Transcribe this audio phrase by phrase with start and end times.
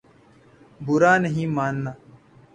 [0.85, 1.91] برا نہیں ماننا